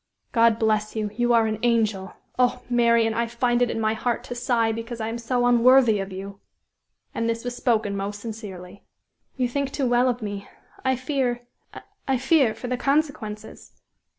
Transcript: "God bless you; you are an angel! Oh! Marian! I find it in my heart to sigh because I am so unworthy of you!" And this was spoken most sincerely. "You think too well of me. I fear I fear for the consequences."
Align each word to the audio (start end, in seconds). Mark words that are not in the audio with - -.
"God 0.31 0.57
bless 0.57 0.95
you; 0.95 1.11
you 1.15 1.31
are 1.31 1.45
an 1.45 1.59
angel! 1.61 2.15
Oh! 2.39 2.63
Marian! 2.71 3.13
I 3.13 3.27
find 3.27 3.61
it 3.61 3.69
in 3.69 3.79
my 3.79 3.93
heart 3.93 4.23
to 4.23 4.33
sigh 4.33 4.71
because 4.71 4.99
I 4.99 5.09
am 5.09 5.19
so 5.19 5.45
unworthy 5.45 5.99
of 5.99 6.11
you!" 6.11 6.39
And 7.13 7.29
this 7.29 7.43
was 7.45 7.55
spoken 7.55 7.95
most 7.95 8.19
sincerely. 8.19 8.83
"You 9.37 9.47
think 9.47 9.69
too 9.71 9.85
well 9.87 10.09
of 10.09 10.23
me. 10.23 10.47
I 10.83 10.95
fear 10.95 11.45
I 12.07 12.17
fear 12.17 12.55
for 12.55 12.67
the 12.67 12.77
consequences." 12.77 13.73